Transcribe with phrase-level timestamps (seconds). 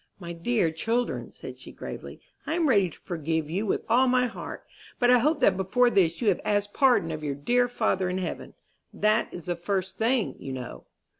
[0.19, 4.25] "My dear children," said she, gravely, "I am ready to forgive you with all my
[4.25, 4.65] heart;
[4.97, 8.17] but I hope that before this you have asked pardon of your dear Father in
[8.17, 8.55] heaven.
[8.91, 10.85] That is the first thing, you know."